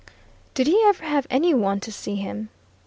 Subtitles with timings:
[0.55, 2.49] "Did he ever have any one to see him?"